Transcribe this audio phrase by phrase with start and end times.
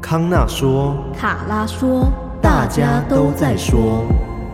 [0.00, 2.08] 康纳说，卡拉说，
[2.40, 4.04] 大家都在说，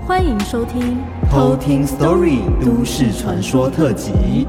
[0.06, 0.98] 欢迎收听
[1.30, 4.48] 偷听 Story 都市传说特辑。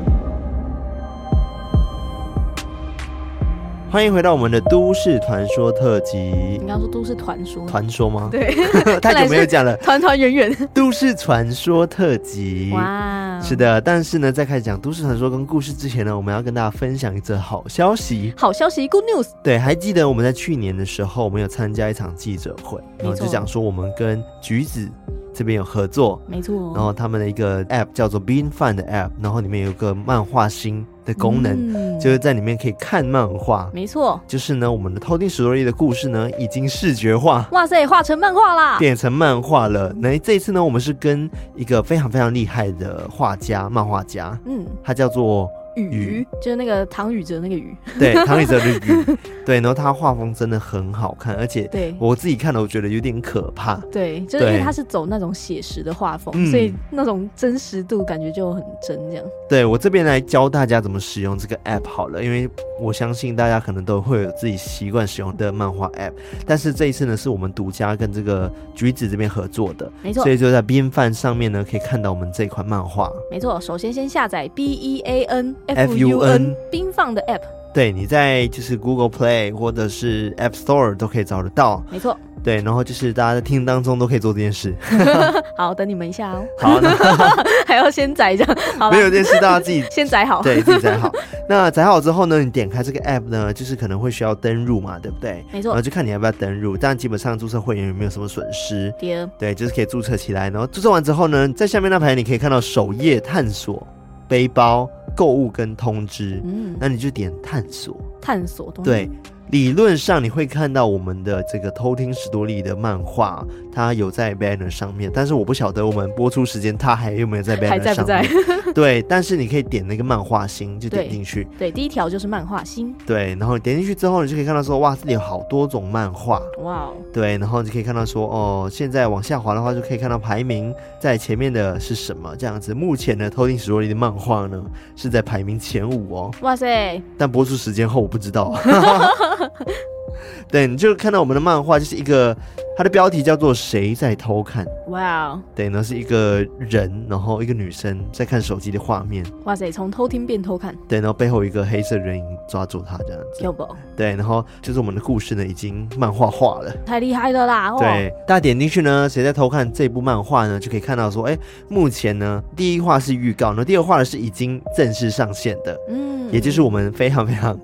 [3.91, 6.17] 欢迎回到我们的都市传说特辑。
[6.17, 7.65] 你刚刚说都市传说？
[7.67, 8.27] 传说吗？
[8.31, 8.53] 对，
[8.99, 9.75] 太久没有讲了。
[9.83, 12.71] 团团圆圆，都市传说特辑。
[12.73, 13.79] 哇，是的。
[13.81, 18.33] 但是呢，在开始讲都市传说跟故事之前呢，我们要跟大家分享一则好消息。
[18.37, 19.27] 好消息，Good news。
[19.43, 24.89] 对，还记得我们在去年的时候，我们有参加一场记者会，然后就讲说我们跟橘子
[25.35, 26.71] 这边有合作，没错。
[26.73, 30.85] 然后他们的一个 App 叫做 Being Fun 的 App，然后里面有个漫画星。
[31.05, 39.93] 的功能、嗯、就是在里面可以看漫画，没错，就是呢，我们的偷听史多利的故事呢已经视觉化，哇塞，画成漫画啦，变成漫画了。
[39.99, 45.47] 那这一次呢，我们是跟一个非常非常厉害的画家、漫画家，嗯，他叫做。
[45.75, 51.95] 雨就是那个唐禹哲那个雨， 对，唐禹哲的雨，对，然后他画风真的很好看，而且对。
[51.99, 59.25] 我自己看了，我觉得有点可怕，对，就是因为他是走那种写实的画风，所以那种真实度感觉就很真这样。
[59.47, 66.13] 对，我这边来教大家怎么使用这个 app 好了，因为我相信大家可能都会有自己习惯使用的漫画 app，
[66.45, 75.55] 但是这一次呢，是我们独家跟这个橘子这边合作的，没错，所以就在 Fun 上面呢，可以看到我们这款漫画，没错，首先先下载 B E A N。
[75.67, 77.41] F U N 冰放的 App，
[77.73, 82.17] 对，你在就是 Google Play 或者是 App Store 都可以找得到，没错。
[82.43, 84.71] 对，然后就是大家在听当中都可以做这件事。
[85.57, 86.45] 好，等你们一下哦。
[86.59, 86.89] 好，那
[87.65, 88.57] 还要先载这样。
[88.77, 90.43] 好，没有这件事，大家自己 先载好。
[90.43, 91.11] 对，自己载好。
[91.49, 95.43] 那载好之后呢，你点开这个 App 呢，就是可能会需要登入嘛，对不对？
[95.51, 95.69] 没错。
[95.69, 98.93] 然后就看你要不要登入，但基本上注册会员有没有什么损失？
[98.99, 100.47] 对，对，就是可以注册起来。
[100.51, 103.87] 然后注册完之后呢，在下面那排你可以看到首页探索。
[104.27, 109.09] 背包、购物跟通知，嗯，那你就点探索，探索，对。
[109.51, 118.05] 理论上你会看到我们的这个偷听史多利的漫画，它有在 banner 上面，但是我不晓得我们播出时间它还有没有在 banner 上面。
[118.05, 121.69] 在 在对，但是你可以点那个漫画星，就点进去对。
[121.69, 122.95] 对，第一条就是漫画星。
[123.05, 126.41] 对，然后点进去之后，你就可以看到说，哇，这里有好多种漫画。
[126.63, 126.89] 哇。
[127.13, 132.73] 对，然后你可以看到说，哦，现在往下滑的话，就可以看到排名在前面的是什么这样子。
[132.73, 134.63] 目前呢，偷听史多利的漫画呢
[134.95, 136.31] 是在排名前五哦。
[136.41, 137.01] 哇塞！
[137.17, 138.53] 但播出时间后我不知道。
[140.49, 142.35] 对，你就看到我们的漫画，就是一个。
[142.77, 144.67] 它的标题叫做“谁在偷看”？
[144.91, 149.25] 哇哦，对，那是一个人，然后一个女生在看手机的画面。
[149.45, 150.75] 哇塞，从偷听变偷看。
[150.85, 153.45] 对，然后背后一个黑色人影抓住他这样子。
[153.45, 153.65] 有不？
[153.95, 156.75] 对，然后就是我们的故事呢，已经漫画化了。
[156.85, 157.73] 太厉害了啦！
[157.79, 160.59] 对，大家点进去呢，谁在偷看这部漫画呢？
[160.59, 161.37] 就可以看到说，哎，
[161.69, 165.79] 目前呢，第一话是预告，那第二话呢是已经正式上线的。
[165.87, 167.57] 嗯，也就是我们非常非常。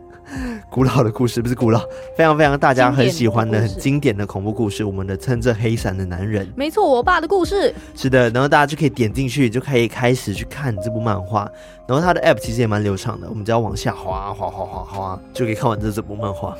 [0.70, 1.82] 古老的故事不是古老，
[2.16, 4.84] 非常非常大家很喜欢的、很经典的恐怖故事。
[4.84, 7.74] 我们的撑着黑伞的男人，没错，我爸的故事。
[7.96, 11.50] 是的，然后大家就可以点进去，就可以开始去看这部漫画。
[11.88, 16.56] 然后它的 app 其实也蛮流畅的，我们只要往下滑滑滑滑滑，就可以看完这这部漫画。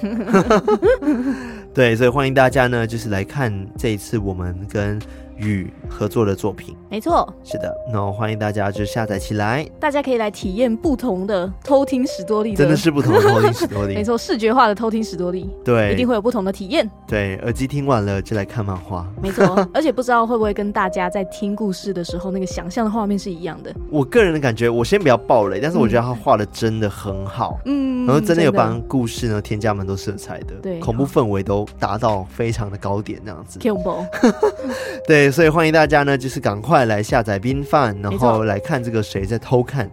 [1.74, 5.00] 对，所以欢迎大家呢，就是来看这一次我们跟。
[5.42, 16.90] 与合作的作品，没错，是的，那我欢迎大家就下载起来，大家可以来体验不同的偷听史多利，真的是不同的偷听史多利， 没错，视觉化的偷听史多利，对，一定会有不同的体验。
[17.08, 23.74] 对，耳机听完了就来看漫画，没错， 而且不知道会不会跟大家在听故事的时候那个想象的画面是一样的。
[23.90, 34.06] 我个人的感觉，我先不要爆雷，但是我觉得他画的真的很好，嗯，然后真的有帮故事呢添加蛮多色彩的，对，恐怖氛围都达到非常的高点，这样子，恐怖，
[35.08, 36.18] 对，所以欢迎大家呢。
[36.18, 39.90] 就是赶快来下载 Being Fun，然后来看这个谁在偷看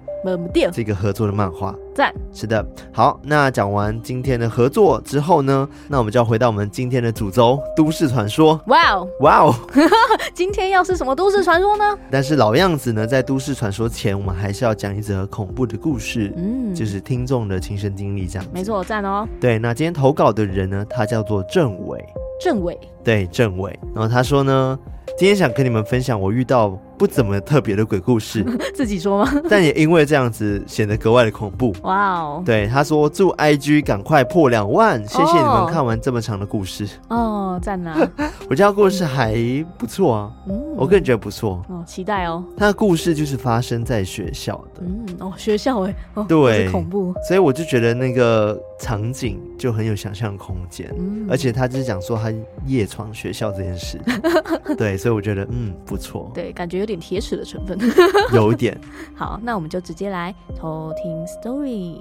[0.73, 1.75] 这个合作的漫画。
[1.95, 2.65] 赞，是的。
[2.93, 8.61] 好，那讲完今天的合作之后呢，那我们就要回到我们今天的主轴——都市传说。
[8.67, 9.55] 哇哦，哇哦！
[10.35, 11.99] 今天要是什么都市传说呢？
[12.11, 16.33] 但是老样子呢，在都市传说前，我们还是要讲一则恐怖的故事。
[16.37, 18.47] 嗯，就是听众的亲身经历，这样。
[18.53, 19.27] 没错，赞哦。
[19.41, 22.05] 对，那今天投稿的人呢，他叫做郑伟。
[22.41, 23.77] 郑伟，对，郑伟。
[23.95, 24.79] 然后他说呢。
[25.19, 29.33] 今天想跟你们分享我遇到不怎么特别的鬼故事， 自己说吗？
[29.49, 31.73] 但也因为这样子显得格外的恐怖。
[31.83, 32.43] 哇哦！
[32.45, 36.89] 对，他说祝 IG 赶快破两万，谢谢你们看完这么长的故事。
[37.09, 37.97] 哦，赞啦！
[38.51, 39.35] 我觉得故事还
[39.79, 41.65] 不错啊，嗯，我个人觉得不错。
[41.69, 42.45] 哦，期待哦。
[42.57, 45.95] 他的故事就是发生在学校的，嗯，哦，学校哎，
[46.29, 47.15] 对，恐怖。
[47.27, 52.33] 所以我就觉得那个场景就很有想象空间，嗯，而且他就是讲说他
[52.67, 53.99] 夜闯学校这件事，
[54.77, 54.97] 对。
[54.99, 56.31] 所以我觉得，嗯，不错。
[56.35, 57.79] 对，感觉有点铁齿的成分，
[58.35, 58.77] 有一点。
[59.15, 61.99] 好，那我们就直接来偷听 story。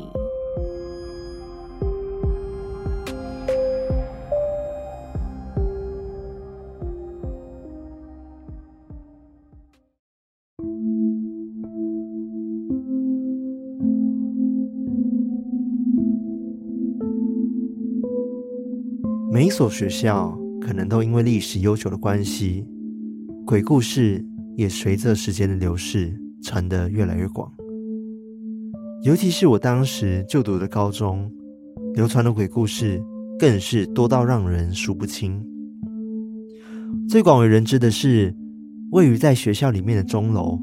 [19.29, 22.65] 每一所学校可能都因为历史悠久的关系，
[23.45, 24.25] 鬼故事
[24.57, 27.49] 也随着时间的流逝传得越来越广。
[29.03, 31.31] 尤其是我当时就读的高中，
[31.93, 32.99] 流传的鬼故事
[33.37, 35.41] 更是多到让人数不清。
[37.07, 38.35] 最广为人知的是，
[38.91, 40.59] 位于在学校里面的钟楼，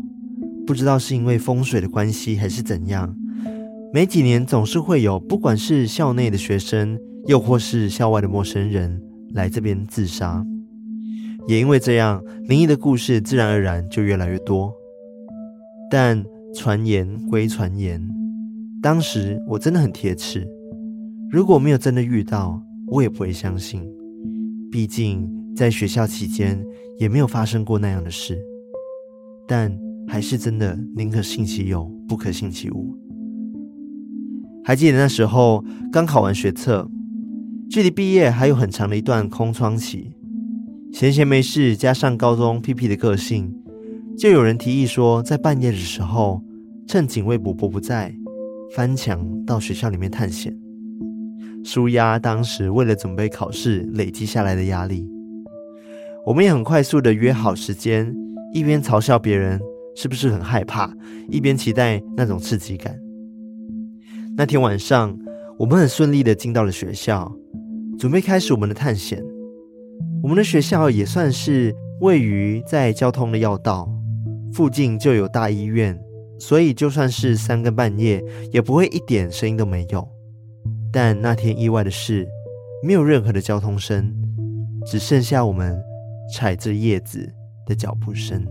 [0.67, 3.15] 不知道是因为风水的关系还是怎样。
[3.93, 9.01] 每几年总是会有，不管是校内的学生，又或是校外的陌生人
[9.35, 10.45] 来这边自杀，
[11.47, 14.73] 也因为这样，灵异的故事自然而然就越来越多。
[15.91, 16.25] 但
[16.55, 18.01] 传言归传言，
[18.81, 20.47] 当时我真的很铁齿，
[21.31, 23.87] 如果没有真的遇到，我也不会相信。
[24.71, 26.65] 毕竟在学校期间
[26.99, 28.39] 也没有发生过那样的事。
[29.47, 29.71] 但
[30.09, 32.97] 还是真的宁可信其有，不可信其无。
[34.65, 35.63] 还记得那时候
[35.93, 36.91] 刚考完学测，
[37.71, 40.14] 距离毕业还有很长的一段空窗期。
[40.95, 43.53] 闲闲没事，加上高中屁屁的个性，
[44.17, 46.41] 就有人提议说，在半夜的时候，
[46.87, 48.15] 趁警卫伯伯不在，
[48.77, 50.57] 翻墙到学校里面探险，
[51.65, 55.05] 舒压当时为了准备考试累积下来的压力。
[56.25, 58.15] 我们也很快速的约好时间，
[58.53, 59.61] 一边嘲笑别人
[59.97, 60.95] 是不是很害怕，
[61.29, 62.97] 一边期待那种刺激感。
[64.37, 65.19] 那天晚上，
[65.59, 67.37] 我们很顺利的进到了学校，
[67.99, 69.21] 准备开始我们的探险。
[70.25, 73.87] 我们的学校也算是位于在交通的要道，
[74.55, 76.03] 附近就有大医院，
[76.39, 80.09] 所以就算是三更半夜，也不会一点声音都没有。
[80.91, 82.27] 但那天意外的是，
[82.83, 84.11] 没有任何的交通声，
[84.87, 85.79] 只剩下我们
[86.33, 87.31] 踩着叶子
[87.67, 88.43] 的脚步声。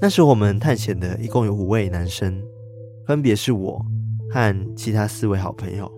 [0.00, 2.40] 那时候我们探险的一共有五位男生。
[3.04, 3.84] 分别是我
[4.30, 5.90] 和其他四位好朋友。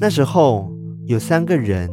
[0.00, 0.68] 那时候
[1.06, 1.88] 有三个人，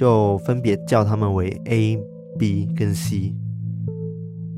[0.00, 2.02] 就分别叫他们为 A、
[2.38, 3.36] B 跟 C。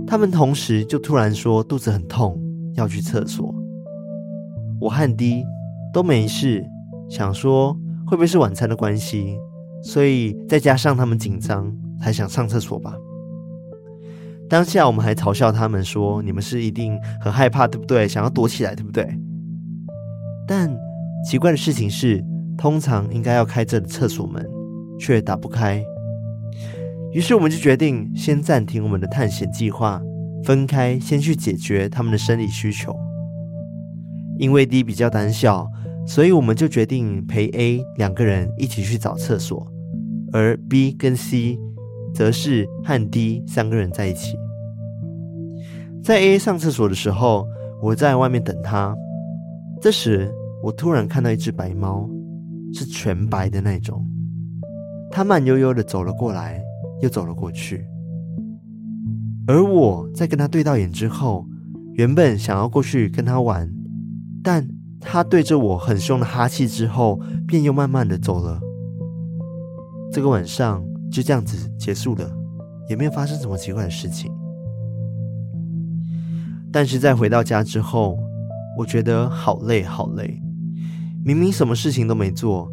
[0.06, 2.40] 他们同时就突然说肚子很痛，
[2.76, 3.52] 要去厕所。
[4.80, 5.42] 我和 D
[5.92, 6.64] 都没事，
[7.10, 9.36] 想说会不会是晚餐的关系，
[9.82, 12.94] 所以再加上他们紧张，才想上厕所吧。
[14.48, 18.06] 当下我们还嘲笑他们说：“你们是一定很害怕，对不对？
[18.06, 19.12] 想要躲起来，对不对？”
[20.46, 20.72] 但
[21.28, 22.24] 奇怪的事情是，
[22.56, 24.48] 通常应该要开着的厕所门
[25.02, 25.84] 却打不开。
[27.12, 30.00] 于是我们就决定先暂停我们的探险计划，
[30.44, 32.94] 分开先去解决他们的生理需求。
[34.38, 35.68] 因为 D 比较胆小，
[36.06, 39.66] 所以我们就决定陪 A 两个人一起去找厕所，
[40.32, 41.58] 而 B 跟 C。
[42.14, 44.36] 则是和 D 三个人在一起。
[46.04, 47.46] 在 A 上厕所的时候，
[47.80, 48.94] 我在外面等他。
[49.80, 50.30] 这时，
[50.62, 52.06] 我突然看到一只白猫，
[52.74, 54.06] 是全白的那种。
[55.12, 56.60] 他慢悠悠的走了过来，
[57.02, 57.86] 又走了过去。
[59.46, 61.46] 而我在跟他对到眼之后，
[61.94, 63.70] 原本想要过去跟他玩，
[64.42, 64.66] 但
[64.98, 68.60] 他对着我很凶的哈气之后，便又慢慢的走了。
[70.10, 70.82] 这个晚上。
[71.12, 72.26] 就这样子结束了，
[72.88, 74.32] 也没有发生什么奇怪的事情。
[76.72, 78.18] 但是在回到家之后，
[78.78, 80.40] 我觉得好累好累，
[81.22, 82.66] 明明什么事情都没做，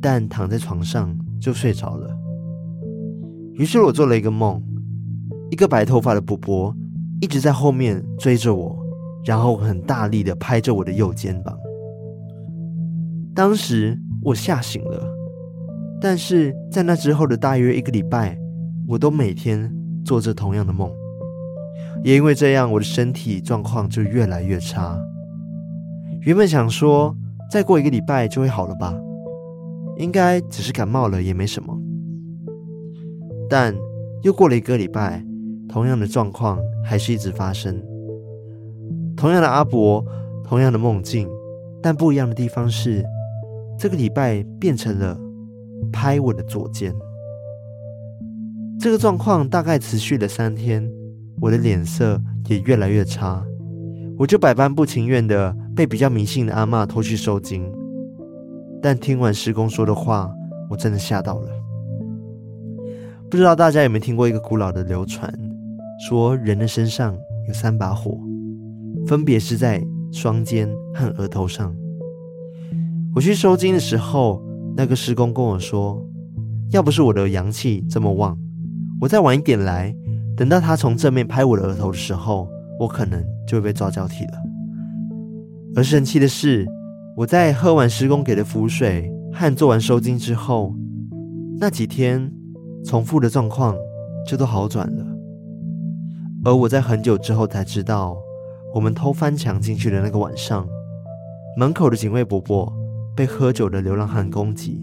[0.00, 2.08] 但躺在床上就睡着了。
[3.54, 4.62] 于是我做了一个梦，
[5.50, 6.74] 一个白头发的伯伯
[7.20, 8.78] 一直在后面追着我，
[9.24, 11.56] 然后很大力的拍着我的右肩膀。
[13.34, 15.06] 当时我吓醒了。
[16.02, 18.34] 但是在那之后的大约一个礼拜，
[18.88, 19.70] 我都每天
[20.02, 20.90] 做着同样的梦，
[22.02, 24.98] 也因为这样，我的身体状况就越来越差。
[26.22, 27.14] 原本想说
[27.50, 28.98] 再过一个礼拜就会好了吧，
[30.00, 31.78] 应该只是感冒了，也没什么。
[33.48, 33.74] 但
[34.22, 35.24] 又过了一个礼拜，
[35.68, 37.80] 同样的状况还是一直发生，
[39.16, 40.04] 同样的阿伯，
[40.44, 41.28] 同样的梦境，
[41.82, 43.04] 但不一样的地方是，
[43.78, 45.18] 这个礼拜变成了。
[45.90, 46.94] 拍我的左肩，
[48.78, 50.86] 这个状况大概持续了三天，
[51.40, 53.42] 我的脸色也越来越差，
[54.18, 57.79] 我就百般不情愿的被比较迷信的阿嬷拖去收惊。
[58.82, 60.32] 但听完师公说的话，
[60.68, 61.48] 我真的吓到了。
[63.30, 65.32] 不知道大家有没有听过一个古老的流传，
[66.08, 67.16] 说人的身上
[67.48, 68.18] 有三把火，
[69.06, 69.82] 分别是在
[70.12, 71.74] 双肩和额头上。
[73.14, 74.42] 我去收金的时候。
[74.76, 76.00] 那个师公跟我说
[76.70, 78.38] ：“要不是我的阳气这么旺，
[79.00, 79.92] 我再晚一点来，
[80.36, 84.32] 等到他从正面拍我的额头的时候，我可能就会被抓交替了。”
[85.74, 86.64] 而神奇的是，
[87.20, 90.74] 我在喝完师公给的符水和做完收惊之后，
[91.58, 92.32] 那几天
[92.82, 93.76] 重复的状况
[94.26, 95.06] 就都好转了。
[96.46, 98.16] 而我在很久之后才知道，
[98.74, 100.66] 我们偷翻墙进去的那个晚上，
[101.58, 102.72] 门口的警卫伯伯
[103.14, 104.80] 被喝酒的流浪汉攻击，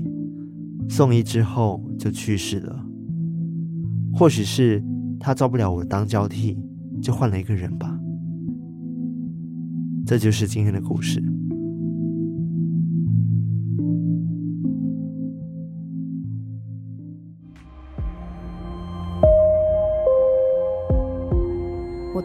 [0.88, 2.86] 送医之后就去世了。
[4.13, 4.84] 或许是
[5.20, 6.56] 他招不了我当交替，
[7.01, 7.98] 就换了一个人吧。
[10.06, 11.20] 这就是今天的故事。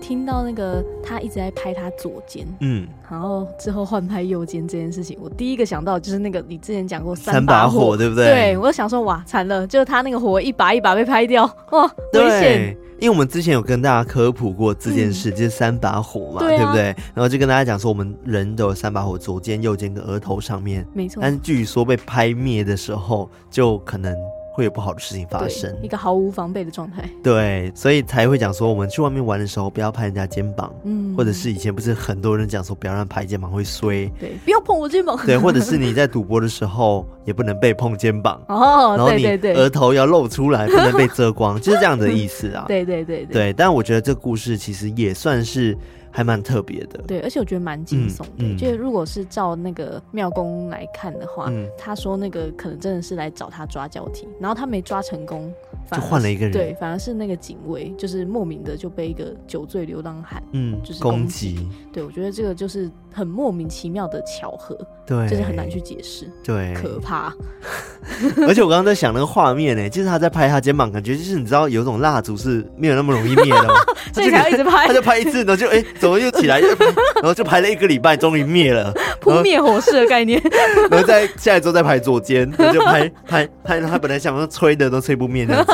[0.03, 8.27] 听到那个他一直在拍他左肩，嗯，然后之后换拍右肩这件事情，我第一个想到就是那个你之前讲过三把火，对不对？
[8.27, 12.77] 对，我就想说哇，惨了，就是他那个火一把一把被拍掉，哇，危险。
[12.99, 16.85] 因为我们之前有跟大家科普过这件事，嗯、就是三把火嘛，对，啊、对不对？
[17.15, 21.21] 然后就跟大家讲说，我们人都有三把火，左肩、右肩跟额头上面，没错。
[21.21, 24.15] 但是据说被拍灭的时候，就可能。
[24.53, 27.09] 会有不好的事情发生，一个毫无防备的状态。
[27.23, 30.73] 对，所以才会讲说，我们去外面玩的时候，不要拍人家肩膀。
[30.85, 34.07] 嗯，或者是以前不是很多人讲说，不要让拍肩膀会衰。
[34.21, 35.19] 对，不要碰我肩膀。
[35.25, 38.41] 对，或者是你在赌博的时候，也不能被碰肩膀。
[38.49, 42.65] 哦，然后你额头要露出来，不能被遮光，就是这样的意思啊。
[42.69, 43.53] 对对对对。
[43.55, 45.77] 但我觉得这故事其实也算是。
[46.13, 48.27] 还蛮特别的，对，而且我觉得蛮惊悚的。
[48.37, 55.53] 嗯嗯、就如果是照那个庙公来看的话，嗯、他说那个可能真的是来找他抓交替，然后他没抓成功，
[55.91, 56.53] 就换了一个人。
[56.53, 61.67] 对，反而是那个警卫，就是莫名的就被一个酒醉流浪汉，嗯，就是攻击。
[61.91, 64.77] 对，我觉得这个就是很莫名其妙的巧合，
[65.07, 67.33] 对，就是很难去解释，对，可怕。
[68.47, 73.75] 而且我刚刚在想那个画面呢，就是他在拍他肩膀，感觉就是你知道有种蜡烛是没有那么容易灭的吗？
[74.13, 75.77] 所以才一直拍，他就拍一次，然后就哎。
[75.77, 76.59] 欸怎么又起来？
[77.23, 78.93] 然后就拍了一个礼拜，终于灭了。
[79.21, 80.41] 扑灭火势的概念。
[80.91, 83.81] 然后在下一周再拍左肩，然后就拍拍拍。
[83.81, 85.73] 他本来想说吹的都吹不灭那样子。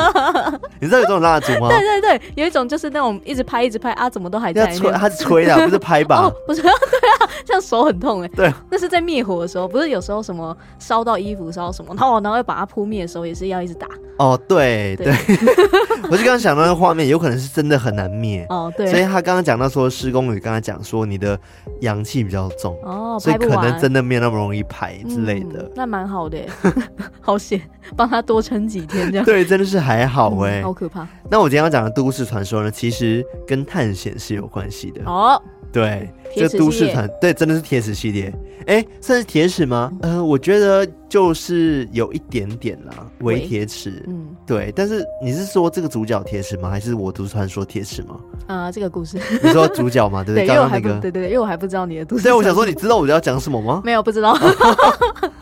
[0.79, 1.67] 你知道有这种蜡烛吗？
[1.69, 4.67] 对对对，有一种就是那种一直拍一直拍啊，怎么都还在。
[4.67, 6.27] 吹，他是吹的，不是拍吧？
[6.27, 8.27] 哦，不是，对啊，这样手很痛哎。
[8.29, 13.87] 对，那是在灭火的时候，不是有时候什么烧到衣服烧什么，然后然后要把它扑灭的时候，也是要一直打。
[14.17, 15.13] 哦，对对。
[16.11, 18.45] 我就刚刚想到那个画面，有可能是真的很难灭。
[18.49, 18.87] 哦，对。
[18.87, 21.39] 所以他刚刚讲到说，施工与刚刚讲说，你的
[21.81, 25.61] 阳气比较重哦，所以可能真的没有那么容易排之类的。
[25.61, 26.39] 嗯、那蛮好的，
[27.21, 27.61] 好险，
[27.95, 29.25] 帮他多撑几天这样。
[29.25, 31.07] 对，真的是还好哎、嗯，好可怕。
[31.29, 35.41] 那我今天要讲的都市传说呢，其实跟探险是有关系的哦。
[35.71, 38.33] 对，这都市传对，真的是铁齿系列。
[38.67, 39.91] 哎，算是铁齿吗？
[40.01, 44.03] 嗯、呃，我觉得就是有一点点啦，伪铁齿。
[44.07, 44.71] 嗯，对。
[44.75, 46.69] 但是你是说这个主角铁齿吗？
[46.69, 48.19] 还是我都市传说铁齿吗？
[48.47, 49.17] 啊、呃，这个故事。
[49.41, 50.23] 你说主角嘛？
[50.23, 50.45] 对不对？
[50.49, 52.23] 刚刚那个，对对对，因为我还不知道你的都市。
[52.23, 53.81] 对，我想说，你知道我要讲什么吗？
[53.83, 54.37] 没有，不知道。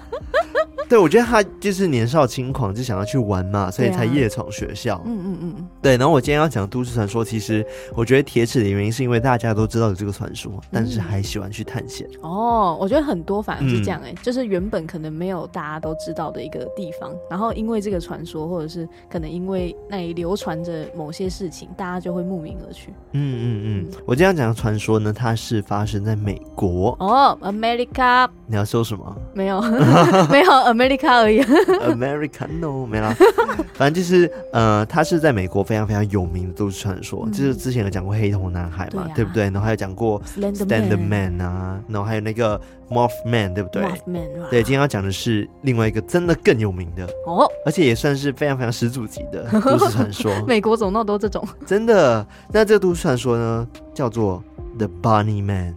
[0.90, 5.02] 对，我觉得他就是年少轻狂，就想要去玩嘛，所以才夜闯学校。
[5.06, 5.68] 嗯、嗯嗯嗯。
[5.82, 12.08] 对，然后我今天要讲都市传说，其实我觉得铁齿的原因是因为大家都知道有这个传说，但是还喜欢去探险。
[12.24, 22.94] 嗯、哦，我觉得很多反而是这样哎、欸，嗯、就是原本可能没有大家都知道的一个地方，然后因为这个传说，或者是可能因为那里流传着某些事情，大家就会慕名而去。
[23.12, 23.88] 嗯嗯嗯。
[24.06, 26.96] 我今天要讲的传说呢，它是发生在美国。
[27.00, 28.30] 哦，America。
[28.46, 29.16] 你要说什么？
[29.34, 29.62] 没有，
[30.32, 30.77] 没有。
[30.78, 33.16] America 而已，Americano 没啦，
[33.74, 39.46] 反正就是呃，他是在美国非常非常有名的都市传说，嗯、就是之前有讲过黑头男孩嘛，对，啊、对不对？
[39.46, 43.84] 然后还有讲过 Slender Man 啊，然后还有那个 Mothman，对不对？
[44.52, 50.32] 对，今天要讲的是另外一个真的更有名的哦，而且也算是非常非常始祖级的 都市传说。
[50.46, 52.26] 美国总闹都这种，真的。
[52.52, 54.44] 那这个都市传说呢，叫做
[54.78, 55.76] The Bunny Man。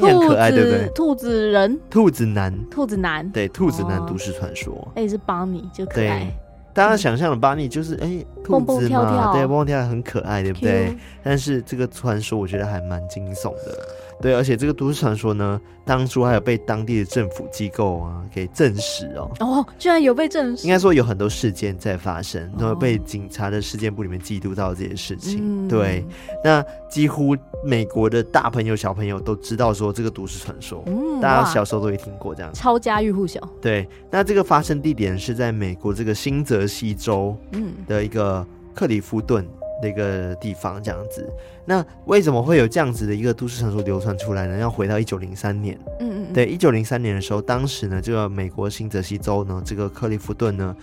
[0.00, 0.88] 听起来很可爱，对不对？
[0.94, 4.86] 兔子人，兔子男，兔子男，对，兔子男都市传说。
[4.94, 6.26] 哎，是邦尼就可爱。
[6.72, 10.96] 大家想象的巴尼就是哎，兔子嘛，对，蹦蹦跳跳很可爱，对不对？
[11.22, 13.78] 但是这个传说我觉得还蛮惊悚的。
[14.20, 19.30] 对，而且这个都市传说呢，当初还有被当地的政府机构啊给证实哦。
[19.40, 20.66] 哦，居然有被证实。
[20.66, 25.40] 应该说有很多事件在发生，然后被警察的事件簿里面记录到这些事情。
[25.40, 26.04] 嗯、对，
[26.42, 32.52] 那几乎美国的大朋友小朋友都知道说这个都市传说，嗯、大家小时候都会听过这样。
[32.54, 33.40] 超家喻户晓。
[33.60, 39.46] 对，那这个发生地点是在美国这个新泽西州嗯的一个克里夫顿。
[39.84, 41.30] 的一个地方这样子，
[41.66, 44.56] 那为什么会有这样子的一个都市传说流传出来呢？
[44.56, 50.74] 要回到一九零三年，嗯嗯，对，一九零三年的时候，当时呢，这个美国新泽西州呢，这个克利夫顿呢，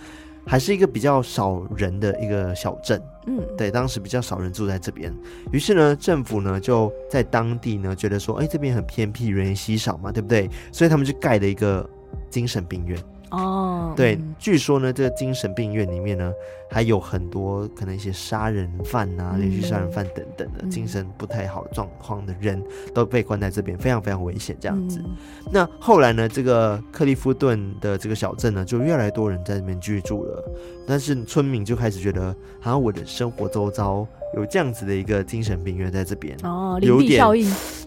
[0.46, 3.02] 还是一个比较少人的一个小镇。
[3.26, 5.12] 嗯，对，当时比较少人住在这边，
[5.50, 10.48] 于是呢，政府呢就在当地呢觉得说，哎，这边很偏僻，人烟稀少嘛，对不对？
[10.70, 11.88] 所以他们就盖了一个
[12.30, 12.96] 精神病院。
[13.32, 16.30] 哦，对，嗯、据说呢，这个精神病院里面呢，
[16.70, 22.62] 还有很多可能一些杀人犯啊、连续杀人犯等等的、嗯、精神不太好的状况的人
[22.92, 24.98] 都被关在这边，非常非常危险这样子。
[25.02, 25.16] 嗯、
[25.50, 30.44] 那后来呢，这个克利夫顿的这个小镇呢，就越来越多人在这边居住了。
[30.86, 37.24] 但是村民就开始觉得，好像我的生活周遭有这样子的一个精神病院在这边，哦，有点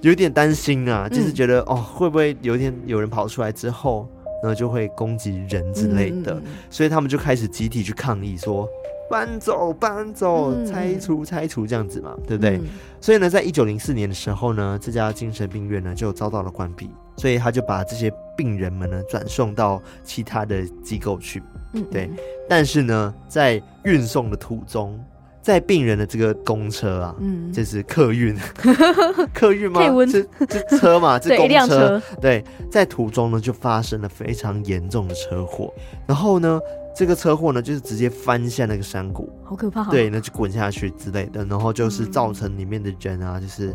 [0.01, 4.09] 有点担心啊，就是觉得、嗯、哦，会不会有一天有人跑出来之后。
[4.41, 8.67] 然后就会攻击人之类的，嗯、所以他们就开始集体去抗议，说
[9.09, 12.57] 搬走、搬走、拆除、拆除这样子嘛，对不对？
[12.57, 12.65] 嗯、
[12.99, 21.41] 所以呢，在一九零四年的时候呢，这家精神病院呢就遭到了关闭，所以他就把这些病人们呢转送到其他的机构去，
[21.73, 22.09] 嗯，对。
[22.47, 24.99] 但是呢，在运送的途中。
[25.45, 28.35] 在病人的这个公车啊，嗯，这是客运，
[29.31, 29.79] 客运吗？
[30.11, 32.01] 这这车嘛， 这公车，车。
[32.19, 35.71] 对，在途中呢就发生了非常严重的车祸，
[36.07, 36.59] 然后呢，
[36.95, 43.71] 这个车祸呢就是直接翻下那个山谷，好可怕，对，那就滚下去之类的，然后就是造成里面的人啊，就是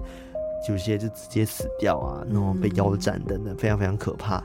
[0.68, 4.42] 有些就直接死掉啊，然后被腰斩等等，非常非常可怕。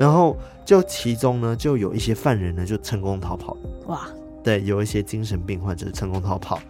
[0.00, 3.56] 然后就其中呢，就有一些犯人呢就成功逃跑，
[3.86, 4.08] 哇。
[4.46, 6.60] 对，有一些精神病患者成功逃跑。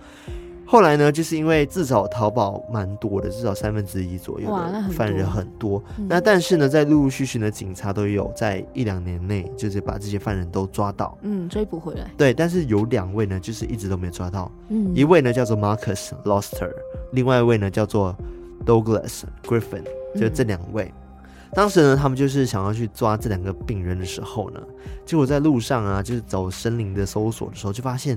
[0.64, 5.82] 后来呢，就是因为至少逃跑蛮多的，至少三分之一左右的犯人很多。
[5.84, 12.10] 那，很多，那但是呢，在陆陆续续的警察都有在一两年内，就是把这些犯人都抓到，嗯，追捕回来。
[12.16, 14.50] 对，但是有两位呢，就是一直都没有抓到。
[14.70, 16.72] 嗯，一位呢叫做 Marcus Loster，
[17.12, 18.16] 另外一位呢叫做
[18.64, 19.84] Douglas Griffin，
[20.18, 20.86] 就这两位。
[20.86, 21.05] 嗯
[21.56, 24.60] 当时呢，他们就是想要去抓这两个病人的时候呢，
[25.06, 28.14] 结果在路上啊，就是走森林的搜索的时候，就发现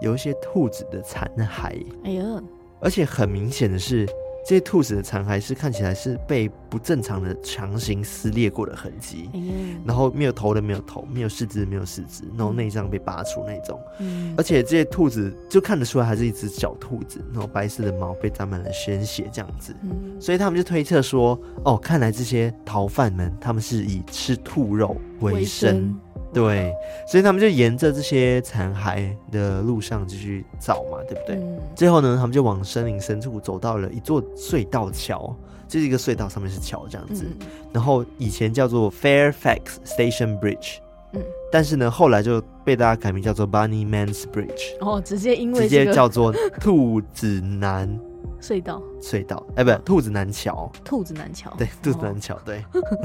[0.00, 1.84] 有一些兔子的残骸。
[2.04, 2.40] 哎呦，
[2.80, 4.06] 而且很明显的是。
[4.46, 25.98] 这些兔子的残骸是看起来是被不正常的强行撕裂过的痕迹，嗯、然后没有头的没有头，没有四肢没有四肢，然后内脏被拔出那种，嗯、而且这些兔子就看得出来还是一只小兔子，然后白色的毛被沾满了鲜血这样子，嗯、所以他们就推测说，哦，看来这些逃犯们他们是以吃兔肉为生。
[26.36, 26.70] 对，
[27.08, 31.36] 所以他们就沿着这些残骸的路上继续找嘛，对不对？
[31.36, 35.34] 嗯、最后呢，他们就往森林深处走到了一座隧道桥，
[35.66, 37.24] 这是一个隧道上面是桥这样子。
[37.40, 40.74] 嗯、然后以前叫做 Fairfax Station Bridge，
[41.12, 44.76] 嗯，但是呢，后来就被大家改名叫做 Bunny Man's Bridge。
[44.80, 47.98] 哦，直接因为、这个、直接叫做兔子男。
[48.40, 52.62] 隧道，隧道，哎，不，兔子南桥，兔子南桥，对，兔子南桥，对，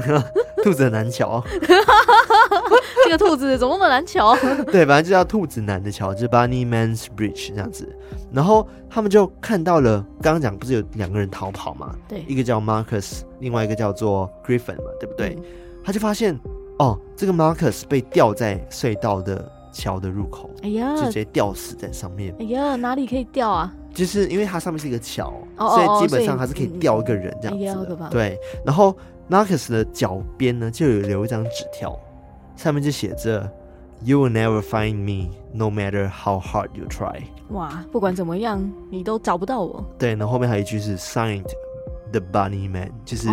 [0.62, 1.42] 兔子的南桥，
[3.04, 4.36] 这个兔子怎么那么难桥？
[4.70, 7.88] 对，反正就叫兔子南的桥，就是 Bunny Man's Bridge 这样子。
[8.32, 11.94] 然后他们就看到了，刚刚讲不是有两个人逃跑嘛？
[12.08, 15.34] 对，一个叫 Marcus，另外一个叫做 Griffin 嘛，对不对？
[15.38, 15.42] 嗯、
[15.84, 16.38] 他就发现，
[16.78, 22.34] 哦，这个 Marcus 被吊在隧道的桥的入口，哎呀，直接吊死在上面。
[22.38, 23.74] 哎呀，哪里可以吊啊？
[23.92, 28.08] 就是因为它上面是一个桥，所以基本上它是可以吊一个人这样子的。
[28.10, 28.96] 对，然后
[29.28, 31.94] Narcus 的脚边呢就有留一张纸条，
[32.56, 33.50] 上面就写着
[34.02, 39.84] “You will never find me, no matter how hard you try。”哇，不管怎么样，你都找不到我。
[39.98, 41.44] 对，然后后面还有一句是 “Signed
[42.12, 43.28] the Bunny Man”，就是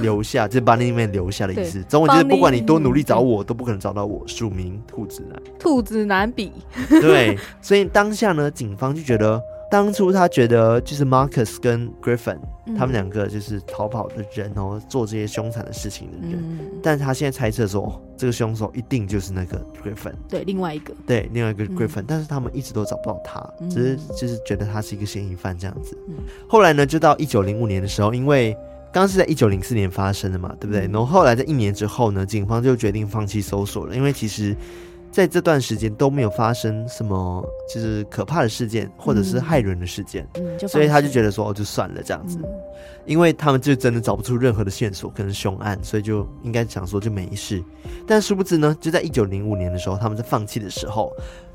[0.00, 1.82] 留下，这 Bunny Man 留下的意思。
[1.82, 4.22] 中文就是不管你多努力找我，都不可能找到我。
[4.28, 6.52] 署名兔子男，兔子男比。
[6.88, 9.42] 对，所以当下呢，警方就觉得。
[9.70, 16.36] 当初他觉得就是 Marcus 跟 Griffin、嗯、他们两个就是逃跑的人，然后做这些凶残的事情的人。
[16.36, 20.12] 嗯、但是他现在猜测说，这个凶手一定就是那个 Griffin。
[20.28, 20.92] 对，另外一个。
[21.06, 22.04] 对，另外一个 Griffin、嗯。
[22.08, 25.96] 但是他们一直都找不到他，嗯、只是就是觉得他是一个嫌疑犯这样子。
[26.08, 26.16] 嗯、
[26.48, 28.52] 后来呢，就到一九零五年的时候，因为
[28.92, 30.88] 刚刚是在一九零四年发生的嘛，对不对？
[30.88, 34.56] 嗯、然后后来在一年之后呢，警方就决定放弃搜索了，因为其实。
[35.10, 42.48] 在这段时间都没有发生什么就是可怕的事件，或者是害人的事件，嗯嗯、所以他就觉得说，哦，就算了这样子，嗯、
[43.06, 47.62] 因为他们就真的找不出任何的线索跟凶案，所以就应该想说就没事。
[48.06, 51.12] 但殊不知呢，就在一九零五年的时候，他们在放弃的时候，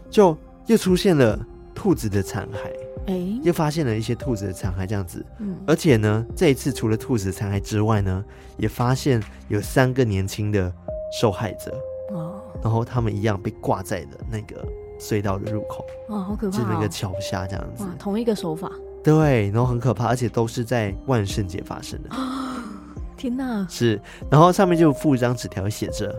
[0.10, 1.39] 就又出现了
[1.74, 2.68] 兔子的残骸，
[3.08, 8.24] 哎、欸，又发现了一些兔子的残骸这样子，嗯，而且呢，这一次除了兔子的残骸之外呢，
[8.58, 10.70] 也发现有三个年轻的
[11.22, 11.74] 受害者。
[12.56, 14.65] 哦，然后他们一样被挂在了那个
[15.00, 16.58] 隧道的入口，哇，好可怕！
[16.58, 18.72] 就那个桥下这样子，同一个手法，
[19.04, 22.10] 对，然后很可怕，而且都是在万圣节发生的。
[23.18, 23.65] 天哪！
[23.70, 26.13] 是，然后上面就附一张纸条，写着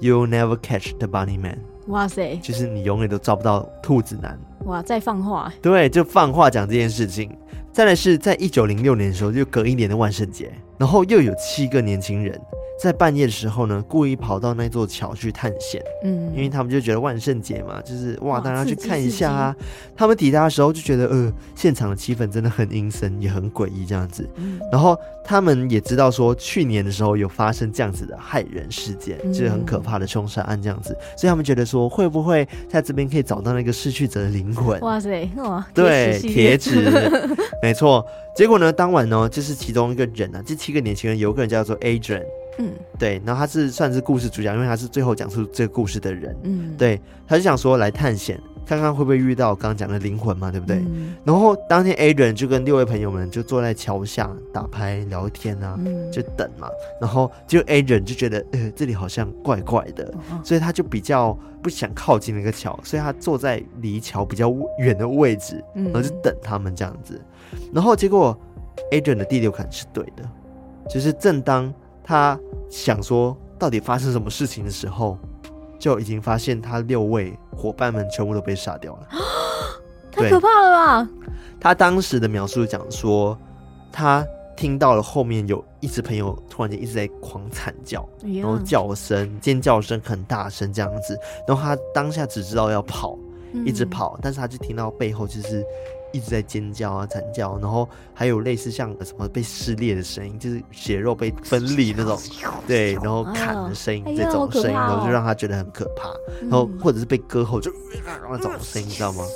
[0.00, 4.38] “You'll never catch the Bunny Man”，哇塞，就是你永远都抓不到兔子男。
[4.66, 7.30] 哇，再放话，对，就放话讲这件事情。
[7.72, 12.40] 再来是在一九零六年的时候，就隔一年的万圣节，然后又有七个年轻人。
[12.78, 15.82] 在半夜的时候呢，故意跑到那座桥去探险。
[16.04, 19.56] 嗯，因为他们就觉得万圣节嘛，就是哇，大家去看一下啊。
[19.96, 24.28] 他们抵达的时候就觉得，呃，现场的气氛真的很阴森，也很诡异这样子。
[24.34, 30.94] 嗯，然后他们也知道说，去年的时候有发生这样子的害人事件，嗯，就是很可怕的凶杀案这样子。
[31.16, 34.80] 所以他们觉得说，会不会在这边可以找到那个逝去者的灵魂？
[34.80, 36.90] 哇塞，哇，对，铁纸，
[37.62, 38.04] 没错。
[38.34, 42.22] 结果呢，当晚呢，就是其中一个人啊，这七个年轻人有个人叫做 Adrian。
[42.58, 46.34] 嗯，对，然后他是算是故事主角，因为他是最后讲述这个故事的人。
[46.42, 50.76] 嗯，对，他就想说来探险，看看会不会遇到刚刚讲的灵魂嘛，对不对？
[50.78, 56.68] 嗯、然后当天 Adrian 就跟六位朋友们就坐在桥下打牌聊天啊，嗯、就等嘛。
[57.00, 67.20] 然后就 Adrian 就觉得呃这里好像怪怪的，哦、所以他就比较不想靠近那个桥，所以他坐在离桥比较远的位置，然后就等他们这样子。
[67.72, 68.36] 然后结果
[68.90, 70.28] Adrian 的第六感是对的，
[70.90, 71.72] 就是正当。
[72.08, 72.38] 他
[72.70, 75.18] 想说，到底发生什么事情的时候，
[75.78, 79.08] 就已经发现他六位伙伴们全部都被杀掉了。
[80.10, 81.08] 太可怕了吧！
[81.60, 83.38] 他当时的描述讲说，
[83.92, 93.18] 他听到了后面有一只朋友突然间一直在狂惨叫，然后叫声、尖叫声很大声这样子，然后他当下只知道要跑，
[93.66, 95.64] 一直跑，但是他就听到背后就是。
[96.12, 102.18] 一直在尖叫啊，惨叫，然后还有类似像什么被撕裂的声音，就是血肉被分离那种，
[102.66, 106.08] 对，然后砍的声音，哎、这种声音，然后就让他觉得很可怕，
[106.42, 107.70] 然后或者是被割喉就
[108.30, 109.24] 那种声音，你知道吗？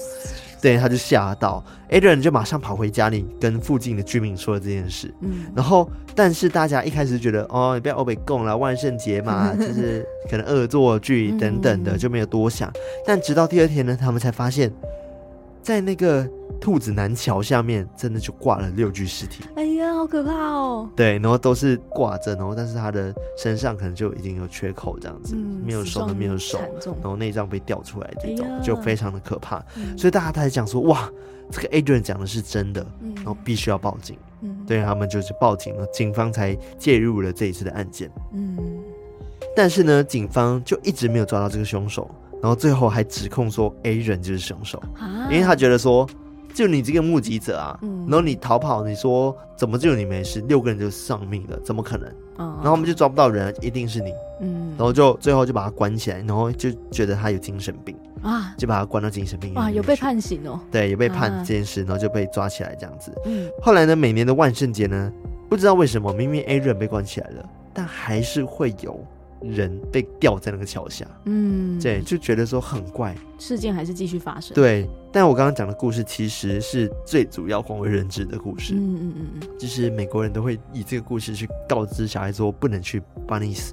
[0.62, 12.70] 对，他就吓到，Adrian 就马上跑回家里跟附近的居民说了这件事，嗯，然后但是大家一开始觉得哦，你不要欧北共了，万圣节嘛， 就是可能恶作剧等等的，就没有多想，
[13.06, 14.70] 但直到第二天呢，他们才发现。
[15.62, 16.28] 在那个
[16.60, 19.44] 兔子南桥下面，真的就挂了六具尸体。
[19.56, 20.88] 哎呀，好可怕哦！
[20.96, 29.64] 对，然后都是挂着，然后但是他的身上可能就已经有缺口，这样子，嗯、没有手的没有手，然后内脏被掉出来，这种、哎、就非常的可怕。
[29.76, 31.10] 嗯、所以大家才讲说，哇，
[31.50, 34.16] 这个 Adrian 讲的是真的，然后必须要报警。
[34.42, 38.10] 嗯，对他们就是报警了，警方才介入了这一次的案件。
[38.32, 38.58] 嗯，
[39.54, 42.10] 但是呢，警方就一直没有抓到这个凶手。
[42.42, 46.08] 然后最后还指控说 A 人就是凶手，啊、因为他觉得说，
[46.54, 52.08] 就你这个目击者啊，嗯、然后你逃跑，你说怎么就你没事，六个人就丧命了，怎么可能？
[52.38, 54.12] 哦、然后我们就抓不到人，一定是你。
[54.40, 59.60] 嗯，然后就最后就把他关起来，然后就觉得他有精神病啊，就把他关到精神病院。
[59.60, 60.58] 哇，有被判刑哦？
[60.70, 63.12] 对，有被判这件事，然后就被抓起来这样子。
[63.26, 65.12] 嗯，后来呢，每年的万圣节呢，
[65.50, 68.98] 不知道为什么明明 A 人被关起来了，但还是会有。
[69.42, 74.54] 人被吊在那个桥下，嗯，对，就觉得说很怪，事件还是继续发生。
[74.54, 83.70] 对，但我刚刚讲的故事其实是最主要广为人知的故事，嗯嗯嗯嗯，就是美国人都会以这个故事去告知小孩说不能去 Bunny's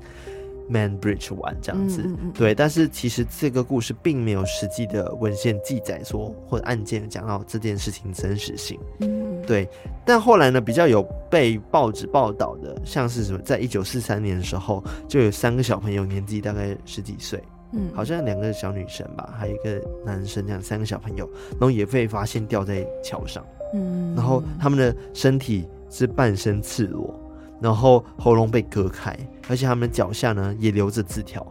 [0.70, 9.68] Man Bridge 玩这样子，嗯嗯嗯对，但是其实这个故事并没有实际的文献记载说或者案件讲到这件事情真实性，嗯，对。
[10.06, 27.20] 但后来呢，比较有被报纸报道的，像是什么，在一九四三年的时候，就有三个小朋友，年纪大概十几岁，嗯，好像两个小女生吧，还有一个男生，这样三个小朋友，然后也被发现掉在桥上，嗯，然后他们的身体是半身赤裸。
[27.60, 29.18] 然后喉咙被割开，
[29.50, 31.44] 而且他们脚下呢也留着字条，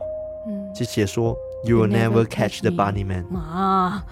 [0.46, 3.24] 嗯，就写说 “You will never catch the Bunny Man”。
[3.34, 4.06] 啊，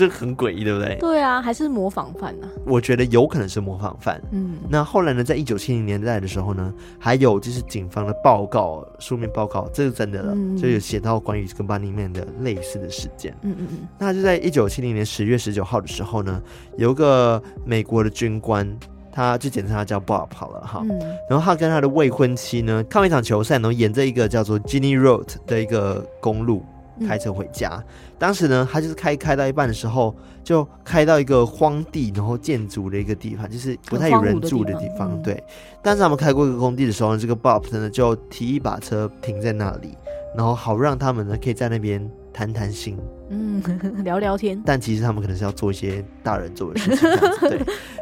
[0.00, 0.96] 这很诡异，对不对？
[0.98, 2.48] 对啊，还是模仿犯呢？
[2.64, 4.18] 我觉得有可能是模仿犯。
[4.30, 13.36] 嗯，那后来呢，在一九七零年代的时候呢，还有就是警方的报告，书面报告，这是真的了，嗯、就有写到关于这个 Bunny Man 的类似的事件。
[13.42, 13.88] 嗯嗯嗯。
[13.98, 16.42] 那就在一九七零年十月十九号的时候呢，
[16.78, 18.74] 有个美国的军官。
[19.12, 20.96] 他就简称他叫 Bob 好了哈，嗯、
[21.28, 26.64] 然后他跟他的未婚妻呢，看完一场球赛，然后沿着一个叫做 Ginny Road 的一个公路
[27.08, 27.70] 开车回家。
[27.72, 27.84] 嗯、
[28.20, 34.90] 当时呢，他就是开开到一半的时候，就开到一个荒地，然后建筑的一个地方，就是不太有人住的地方。
[34.90, 35.42] 地方嗯、对，
[35.82, 39.96] 但是他们开过一个工地的时候呢，这个 Bob 呢就提议把车停在那里，
[40.36, 42.08] 然后好让他们呢可以在那边。
[42.32, 42.96] 谈谈心，
[43.28, 43.60] 嗯，
[44.04, 47.58] 聊聊天，但其实他们可能是要做一些大人做的事情，对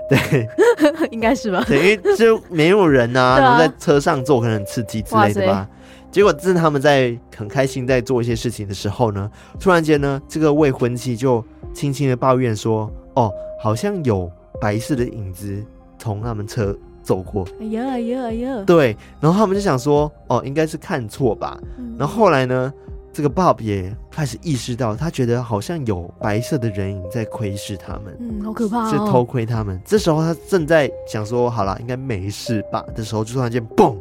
[0.07, 0.49] 对，
[1.11, 1.65] 应该是吧？
[1.67, 5.67] 对，因为就没有人啊，啊然后在车上做可能很刺激之类的吧。
[6.11, 15.65] 塞结果正他们在很开心在做一些事情的时候呢，突然间呢，这个未婚妻就轻轻的抱怨说：“哦，好像有白色的影子
[15.99, 18.65] 从他们车走过。”哎呀哎呀哎呀！
[18.67, 21.61] 对，然后他们就想说：“哦，应该是看错吧。
[21.79, 22.73] 嗯”然后后来呢？
[23.11, 29.81] 这个 Bob 也开始意识到，他觉得好像有白色的人影在窥视他们，嗯，好可怕，哦，是偷窥他们。
[29.85, 33.97] 这时候他正在想说，好了，应该没事吧的时候，就突然间嘣，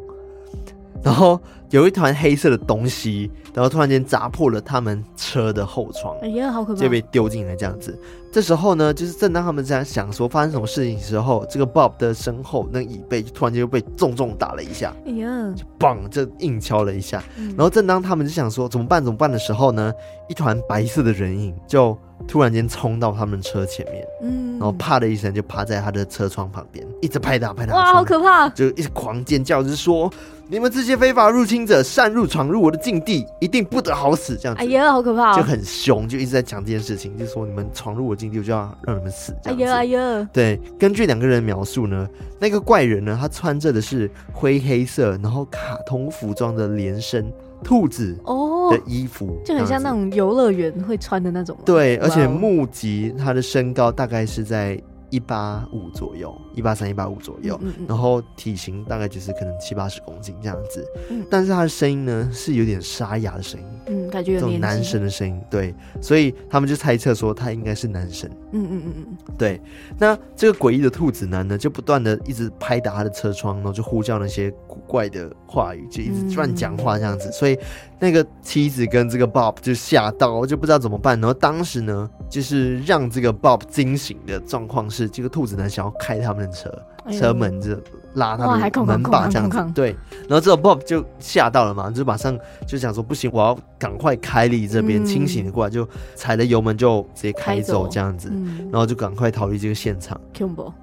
[1.04, 7.98] 然后有一团黑色的东西，然后突然间砸破了他们车的后窗，哎呀，好可怕，就被丢进来这样子。
[8.32, 17.24] 这时候呢，就是正当他们在想说发生什么事情的时候，这个 Bob 的身后那个椅背就突然间就被重重打了一下，哎呀，就嘣，就硬敲了一下。
[17.38, 19.92] 嗯、然后正当他们就想说怎么办怎么办的时候呢，
[20.30, 28.50] 一团白色的人影就突然间冲到他们车前面，嗯，然后啪的一声就趴在他的车窗旁边，一直拍打拍打，哇，好可怕！
[28.50, 30.12] 就一直狂尖叫，就是说
[30.50, 34.64] 你们这些非法入侵者擅入闯入我的禁地，一定不得好死，这样子。
[34.64, 35.36] 哎呀，好可怕、哦！
[35.36, 39.36] 就很凶，就一直在讲这件事情，就是说你们闯入我的禁地，我就要让你们死。
[39.44, 40.30] 哎呀哎呀！
[40.32, 42.08] 对，根据两个人描述呢，
[42.40, 47.30] 那个怪人呢，他穿着的是灰黑色，然后卡通服装的连身
[47.62, 51.58] 兔子哦的衣服，oh, 就很像那种游乐园会穿的那种。
[51.66, 54.82] 对，而且目击他的身高大概是在。
[55.10, 69.62] 一八五左右，一八三、一八五左右，嗯嗯，然后体型大概就是可能七八十公斤这样子，嗯，但是他的声音呢是有点沙哑的声音，嗯，感觉有这种男生的声音，对，所以他们就猜测说他应该是男生，嗯嗯嗯嗯，对，
[69.98, 77.58] 那这个诡异的兔子男呢，就不断的一直拍打他的车窗，然后就呼叫那些古怪的话语，就一直乱讲话这样子，嗯，所以
[78.00, 86.72] 那个妻子跟这个 Bob 就吓到，就不知道怎么办，然后当时呢，就是让这个 Bob 惊醒的状况是这个兔子男想要开他们的车，
[87.06, 87.78] 哎、车门就
[88.14, 89.96] 拉他们门把这样子，对。
[90.28, 98.32] 然后这个 Bob 就吓到了嘛，就马上就想说不行，我要赶快开离这边，清醒的过来，就踩了油门就直接开走这样子，
[98.72, 100.20] 然后就赶快逃离这个现场。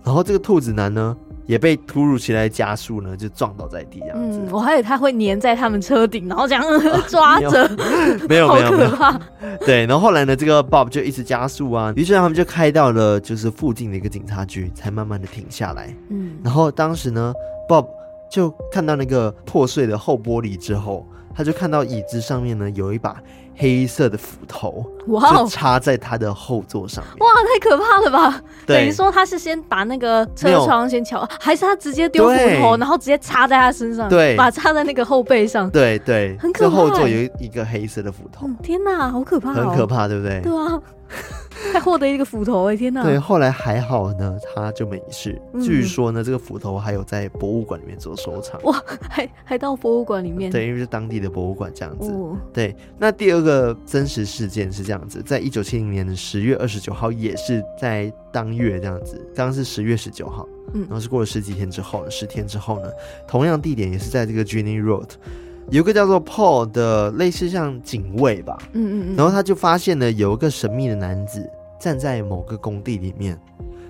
[0.02, 4.40] 然后这个兔子男呢，也被突如其来的加速呢，就撞倒在地这样子。
[4.50, 6.64] 我还以为他会粘在他们车顶，然后这样
[7.08, 7.68] 抓着，
[8.28, 8.90] 没有没有没有。
[9.64, 15.94] 对，然后后来呢，这个 Bob 就一直加速啊，于是他们就开到了就是附近的一个警察局，才慢慢的停下来。
[16.10, 17.32] 嗯，然后当时呢
[17.68, 17.86] ，Bob
[18.30, 23.16] 就看到那个破碎的后玻璃之后，他就看到椅子上面呢有一把。
[23.56, 27.18] 黑色的斧头，哇，就插在他的后座上面。
[27.18, 28.42] 哇，太可怕了吧！
[28.66, 34.08] 等于说他是先把那个车窗先敲，还是他直接丢斧头，然后直接插在他身上？
[34.08, 35.70] 对，把插在那个后背上。
[35.70, 36.76] 对对，很可怕。
[36.76, 38.46] 后座有一个黑色的斧头。
[38.46, 39.54] 嗯，天哪，好可怕哦！
[39.54, 40.40] 很可怕，对不对？
[40.40, 40.80] 对啊。
[41.72, 42.76] 还获得一个斧头哎！
[42.76, 43.02] 天哪！
[43.04, 45.40] 对，后来还好呢，他就没事。
[45.52, 48.60] 嗯、据说呢，这个斧头还有在博物馆里面做收藏。
[48.64, 50.50] 哇，还还到博物馆里面？
[50.50, 52.10] 对，因为是当地的博物馆这样子。
[52.10, 59.16] 哦、对，那第二个真实事件是这样子，在一九七零年的十月二十九号，也是在当月这样子。
[59.34, 62.88] 刚刚是十月十九号，嗯，然后是过了十几天之后，十天之后呢，
[63.28, 65.10] 同样地点也是在这个 Jenny Road。
[65.70, 71.48] 有个叫做 Paul 的类似像警卫吧，嗯嗯嗯，然后他就发现了有一个神秘的男子
[71.80, 73.40] 站在某个工地里面，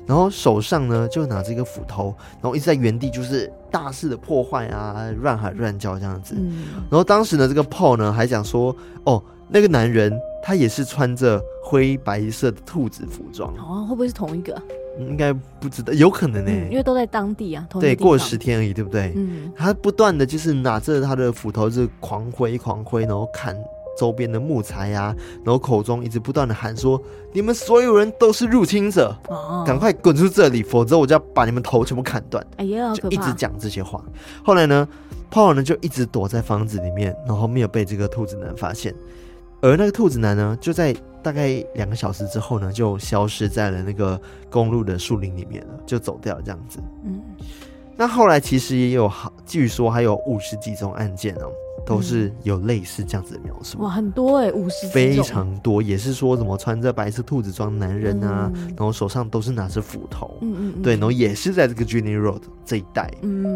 [0.06, 6.36] 然后手上呢就拿着一个斧头，然后一直在原地就是大肆的破坏啊，乱喊乱叫这样子。
[6.88, 14.60] 然后当时呢，这个 Paul 呢还讲说，哦，那个男人他也是穿着灰白色的兔子服装，哦，会不会是同一个？
[14.98, 17.66] 应该不知道，有可能呢、欸嗯，因为都在当地啊。
[17.80, 19.12] 对，过了十天而已，对不对？
[19.16, 23.56] 嗯，他不断的就是拿着他的斧头，是狂挥狂挥，然后砍
[23.98, 27.00] 周边的木材呀、啊，然后口中一直不断的喊说
[27.34, 34.00] ：“你们所有人都是入侵者，哦，赶快滚出这里，否则我就要把你们头全部砍断。”哎呀，就一直讲这些话。
[34.44, 34.86] 后来呢
[35.28, 38.94] ，Paul 呢就一直躲在房子里面，然后没有被这个兔子男发现。
[39.64, 46.78] 而那个兔子男呢，就在大概两个小时之后呢，就消失在了那个公路的树林里面了，就走掉了这样子。
[47.02, 47.18] 嗯，
[47.96, 51.50] 那后来其实也有好，据说还有五十几宗案件哦，
[51.86, 53.78] 都是有类似这样子的描述。
[53.78, 60.36] 哇，很多哎，五十非常多，也是说什么穿着白色兔子装的男人啊，嗯、然后手上都是拿着斧头。
[60.42, 63.10] 嗯嗯，嗯对，然后也是在这个 Jenny Road 这一带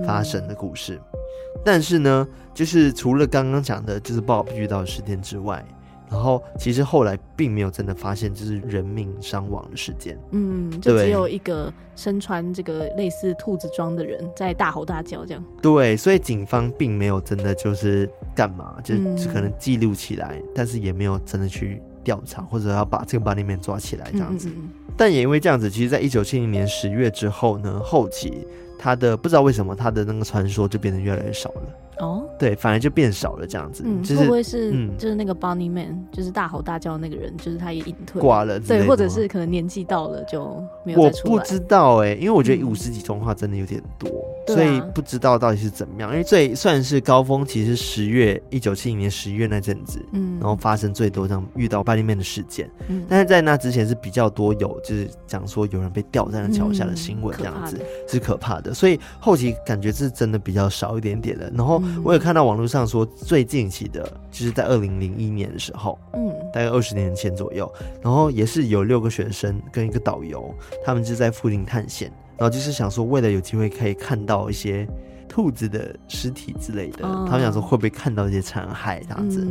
[0.06, 0.94] 发生的故事。
[0.94, 1.20] 嗯、
[1.62, 5.62] 但是呢，就是除了刚刚讲的，就是 Bob 遇到的事件之外。
[6.10, 15.44] 然后其实后来并没有真的发现就是人命伤亡的事件，嗯，就只有一个身穿这个类似兔子装的人在大吼大叫这样。
[15.60, 24.48] 对，所以警方并没有真的就是干嘛，就是可能记录起来，嗯、但是也没有真的去调查或者要把这个 Bunnyman 抓起来这样子。
[24.48, 28.46] 嗯嗯嗯，但也因为这样子，其实，在一九七零年十月之后呢，后期
[28.78, 31.62] 他的不知道为什么他的那个传说就变得越来越少了。
[32.00, 33.82] 哦，对，反而就变少了这样子。
[33.86, 38.58] 嗯，会不会是就是那个 Bunny Man，就是大吼大叫那个人，就是他也隐退挂了？
[38.60, 41.00] 对，或者是可能年纪到了就没有。
[41.00, 44.08] 我不知道哎，因为我觉得五十几通话真的有点多，
[44.46, 46.10] 所以不知道到底是怎么样。
[46.10, 52.70] 因为最算是高峰，其实十月一九七零年十月那阵子，嗯，然后发生最多这样遇到 Bunny Man 的事件。
[52.88, 58.72] 嗯，但是在那之前是比较多有就是讲说有人被吊在那桥下的新闻，这样子是可怕的。
[58.72, 61.50] 所以后期感觉是真的比较少一点点的。
[61.54, 67.70] 然后我有看到网络上说，最近期的就是在二零零一年的时候，嗯，大概二十年前左右，
[68.02, 74.88] 然后也是有六个学生跟一个导游，他们就在附近探险，然后就是想说，为了有机会可以看到一些
[75.28, 79.46] 兔子的尸体之类的，他们想说会不会看到一些残骸这样子，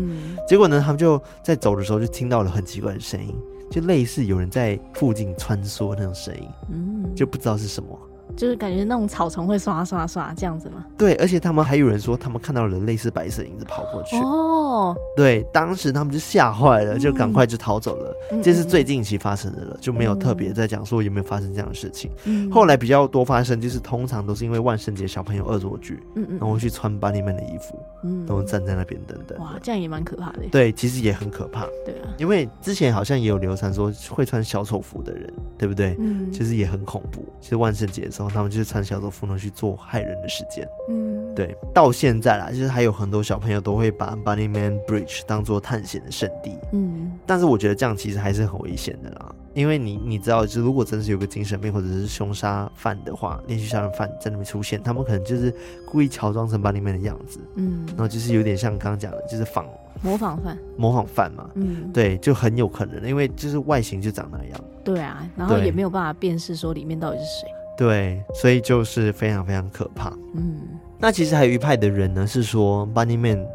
[0.48, 3.36] 结果呢，他们就在走的时候就听到了很奇怪的声音，
[3.70, 7.98] 就类似有人在附近穿梭那种声音，嗯，就不知道是什么。
[8.36, 10.86] 就是感觉那种草丛会刷刷刷这样子吗？
[10.98, 14.18] 对，而且他们还有人说他们看到人类似白色影子跑过去。
[14.18, 18.14] 哦，对，当时他们就吓坏了，就赶快就逃走了。
[18.32, 22.12] 嗯、这是最近期发生的了，就没有特别在讲说有没有发生这样的事情。
[22.26, 29.38] 嗯、后来比较多发生，就是通常都是因为万圣节小朋友恶作剧，嗯嗯，然后去穿 Bunny Man 的衣服，嗯，然后站在那边等等。
[29.40, 30.42] 哇，这样也蛮可怕的。
[30.52, 31.66] 对，其实也很可怕。
[31.86, 35.96] 对啊，因为之前好像也有流传说会穿小丑服的人，对不对？
[36.00, 37.26] 嗯，其实也很恐怖。
[37.40, 39.08] 其实万圣节的时候，他们就是穿小丑。
[39.20, 40.68] 不能去做害人的事件。
[40.90, 46.56] 嗯，对，到现在啦，就是还有很多小朋友都会把 Bunny Man Bridge 当做探险的圣地。
[46.72, 55.52] 嗯，但是我觉得这样其实还是很危险的啦，因为你你知道，就是如果真是有个精神病或者是凶杀犯的话，连续杀人犯在那边出现，他们可能就是
[55.86, 57.40] 故意乔装成 Bunny Man 的样子。
[57.56, 59.66] 嗯，然后就是有点像刚刚讲的，就是仿
[60.04, 61.50] 模仿犯，模仿犯嘛。
[61.56, 64.62] 嗯，对，就很有可能，因为就是外形就长那样。
[64.84, 67.48] 对啊，然后也没有办法辨识说里面到底是谁。
[67.78, 70.10] 对，所以就是非常非常可怕。
[70.34, 70.62] 嗯，
[70.98, 73.46] 那其实还有一派的人呢，是说 Bunny Man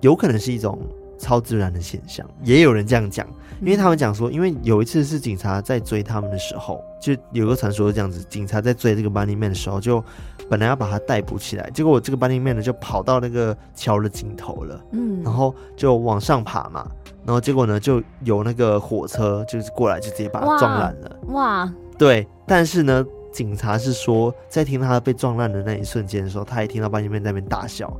[0.00, 0.78] 有可能是一种
[1.16, 3.24] 超自然的现象，也有人这样讲，
[3.60, 10.04] 因为他们讲说，因为有一次是警察在追他们的时候，就有个传说是这样子，警察在追这个 Bunny Man 的时候，就
[10.50, 16.84] 本来要把他逮捕起来，结果我这个 Bunny Man 呢就跑到那个桥的尽头了，嗯，然后就往上爬嘛，
[17.24, 23.06] 然后结果呢就有那个火车就是过来，就直接把他撞烂了，哇，哇对，但是呢。
[23.32, 27.92] 警察是说，在听到他被撞烂的那一瞬间的时候，他也听到 Bunny Man 在那边大笑，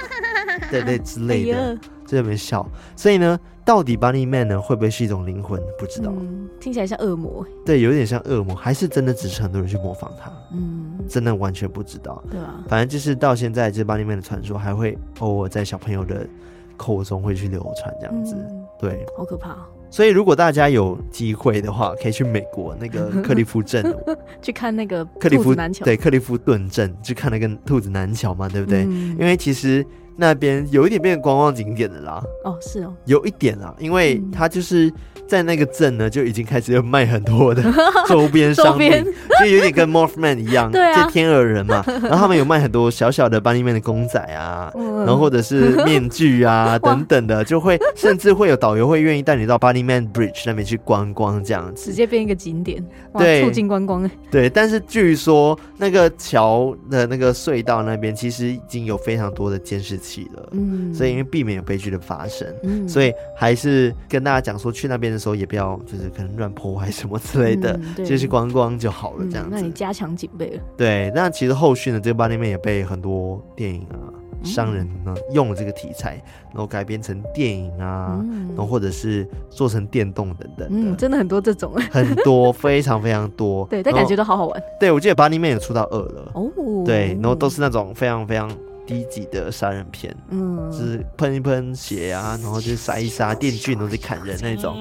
[0.70, 2.64] 对对之类的，在那边笑。
[2.94, 5.60] 所以呢，到底 Bunny Man 呢会不会是一种灵魂？
[5.78, 7.44] 不知道，嗯，听起来像恶魔。
[7.64, 10.30] 对，有点像恶魔，还是真的只是很多人去模仿他？
[10.52, 12.22] 嗯，真的完全不知道。
[12.30, 16.26] 对啊，反正就是到现在，这 Bunny Man 的传说还会偶尔在小朋友的
[16.76, 18.36] 口中会去流传这样子。
[18.36, 19.56] 嗯，对，好可怕。
[19.90, 23.84] 所以，如果大家有机会的话，可以去美国那个 克利夫镇
[24.42, 28.84] 去看那个克利夫南桥，对，克利夫顿镇去看那个兔子南桥嘛，对不对？
[28.84, 29.84] 嗯、因为其实
[30.16, 32.22] 那边有一点变成观光景点的啦。
[32.44, 34.92] 哦，是哦，有一点啦，因为它就是。
[35.26, 37.62] 在那个镇呢，就已经开始有卖很多的
[38.08, 38.90] 周边商品，
[39.40, 41.84] 就有点跟 Morphman 一样， 对这天鹅人嘛。
[42.02, 51.86] 然后他们有卖很多小小的 Bunny Man 的公仔啊，然后或者是面具啊等等的，就会甚至会有导游会愿意带你到 Bunny Man Bridge 那边去观光，这样子。
[51.86, 52.84] 直接变一个景点，
[53.18, 54.08] 对，促进观光。
[54.30, 69.50] 对，但是据说那个桥的那个隧道那边其实已经有非常多的监视器了，嗯，所以因为避免有悲剧的发生，嗯，所以还是跟大家讲说去那边的时候也不要，就是可能乱破坏什么之类的，嗯、就是观光就好了，这样子。
[69.50, 70.62] 嗯、那你加强警备了。
[70.76, 80.68] 对，那其实后续呢，这个 Bunny Man 也被很多电影啊、嗯、商人呢用了这个题材，然后改编成电影啊，嗯、然后或者是做成电动等等的。
[80.70, 83.66] 嗯，真的很多这种，很多，非常非常多。
[83.70, 84.62] 对，但感觉都好好玩。
[84.78, 86.30] 对，我记得 Bunny Man 有出到二了。
[86.34, 86.50] 哦。
[86.84, 88.50] 对，然后都是那种非常非常。
[88.86, 94.76] 低级的杀人片，嗯，就是喷一喷血啊，然后就杀一杀电锯，然后就砍人那种。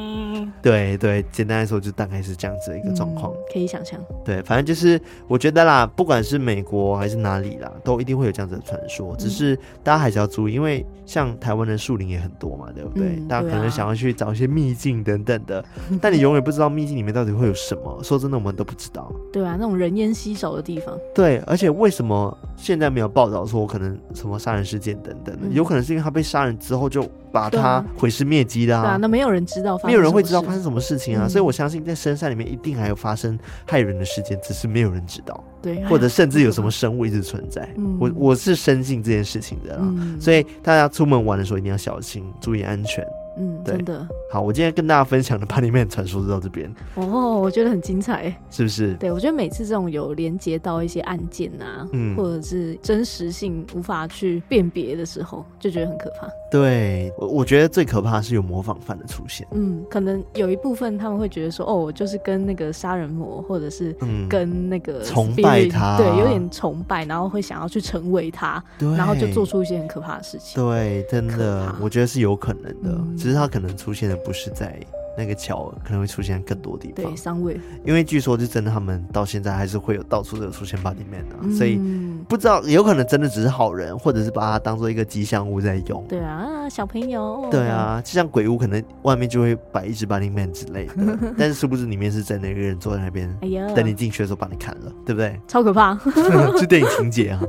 [0.62, 4.00] 对对，简单来说就大概是这样子的一个状况，嗯，可以想象。
[4.24, 9.16] 对，反正就是我觉得啦，不管是美国还是哪里啦，都一定会有这样子的传说。
[9.16, 13.16] 只是大家还是要注意，因为像台湾的树林也很多嘛，对不对？
[13.18, 18.00] 嗯，大家可能想要去找一些秘境等等的，嗯， 但你永远不知道秘境里面到底会有什么。
[18.04, 19.12] 说真的，我们都不知道。
[19.32, 20.98] 对啊，那种人烟稀少的地方。
[21.14, 25.48] 对，而且为什么现在没有报道说可能什么杀人事件等等的？
[25.50, 27.10] 有可能是因为他被杀人之后就。
[27.36, 28.82] 把他毁尸灭迹的啊！
[28.82, 31.26] 对啊，那没有人知道，没有人会知道发生什么事情啊！
[31.26, 33.38] 嗯、所以我相信在深山里面一定还有发生
[33.68, 35.44] 害人的事件，只是没有人知道。
[35.62, 37.70] 对，或者甚至有什么生物一直存在。
[37.76, 43.06] 嗯、我我是深信这件事情的啦，嗯、所以大家出门玩的时候一定要小心，注意安全。
[43.38, 44.08] 嗯，真的。
[44.32, 46.74] 好，我今天跟大家分享的 Bunny Man 传说就到这边。
[46.96, 48.94] 哦，我觉得很精彩，是不是？
[48.96, 56.28] 对，我觉得每次这种有连接到一些案件啊，嗯，或者是真实性无法去辨别的时候，就觉得很可怕。
[56.52, 59.46] 对，我我觉得最可怕的是有模仿犯的出现。
[59.52, 63.96] 嗯，可能有一部分他们会觉得说，哦，我就是跟那个杀人魔，或者是
[64.30, 70.64] 跟那个崇拜他，对，有点崇拜，然后会想要去成为他，对，然后就做出一些很可怕的事情。
[70.64, 74.80] 对，真的，我觉得是有可能的，嗯，只是它可能出现的不是在。
[75.18, 81.80] 那个桥可能会出现更多地方，对，三位，因为据说就真的他们到现在还是会有到处都有出现 Bunny Man 的，嗯、所以
[82.28, 86.06] 不知道有可能真的只是好人，或者是把它当做一个吉祥物在用。
[86.08, 87.48] 对啊，小朋友。
[87.52, 95.40] 对啊，就像鬼屋，可能外面就会摆一只 Bunny Man 之类的， 但是殊不知里面是真的一个人坐在那边，哎呀，等你进去的时候把你砍了，对不对？
[95.48, 95.98] 超可怕，
[96.58, 97.42] 是电影情节啊。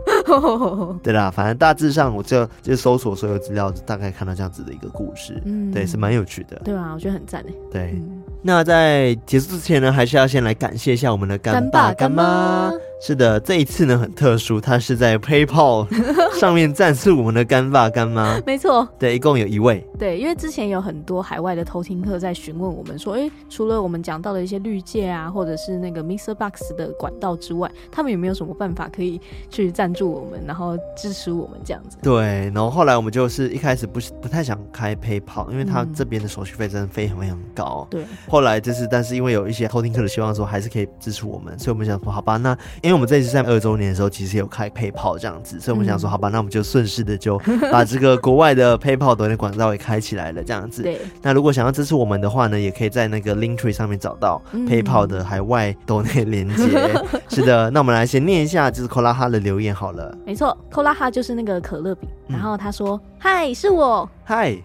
[1.03, 6.61] 对啦，反正大致上我就就搜索所有资料，大概看到这样子的一个故事，嗯，对，是蛮有趣的。
[6.65, 7.55] 对啊，我觉得很赞诶。
[7.71, 7.93] 对。
[7.95, 12.71] 嗯那在结束之前呢，还是要先来感谢一下我们的干爸干妈。
[12.99, 15.87] 是的，这一次呢很特殊，他是在 PayPal
[16.41, 18.41] 上面赞助我们的干爸干妈。
[18.47, 19.87] 没错，对，一共有一位。
[19.99, 29.21] 对，因为之前有很多海外的偷听客在询问我们说，哎，除了我们讲到的一些绿界啊，或者是那个 Mixer Box 的管道之外，他们有没有什么办法可以
[29.51, 31.99] 去赞助我们，然后支持我们这样子？
[32.03, 37.87] 对，然后后来我们就是一开始不是不太想开 PayPal，因为他这边的手续费真的非常非常高。
[37.91, 42.57] 对，后来就是，但是因为有一些偷听客的希望说还是可以支持我们，所以我们想说，好吧，那
[42.87, 47.37] 因为我们这一次在二周年的时候，其实有开 PayPal 这样子，所以我们想说，好吧，那我们就顺势的就
[47.73, 50.83] 把这个国外的 PayPal 的管道也开起来了，这样子。
[50.85, 51.01] 对。
[51.21, 56.65] 那如果想要支持我们的话呢，也可以在那个 Linktree 上面找到 PayPal 的海外抖内连接。
[57.29, 60.17] 是的，那我们来先念一下，就是 Kola 哈的留言好了。
[60.25, 64.57] 没错，Kola 哈就是那个可乐饼，然后他说：“嗨，是我。”嗨，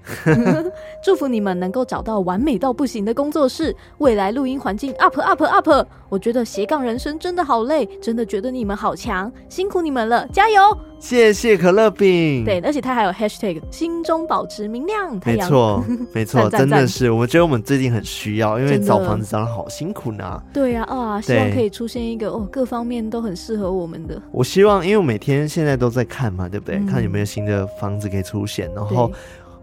[1.05, 5.87] 祝福你们能够找到完美到不行的工作室，未来录音环境 up up up。
[6.09, 10.75] 我觉得斜杠人生真的好累，真的觉得你们好强，辛苦你们了，加油！
[11.01, 12.45] 谢谢可乐饼。
[12.45, 15.19] 对，而且它还有 hashtag 心中保持明亮。
[15.25, 15.83] 没错，
[16.13, 20.41] 没错，真的是，我觉得我们最近很需要，因为找房子找的好辛苦呢。
[20.53, 24.21] 对呀，啊，希望可以出现一个哦，各方面都很适合我们的。
[24.31, 26.79] 我希望，因为我每天现在都在看嘛，对不对？
[26.85, 29.11] 看有没有新的房子可以出现，然后。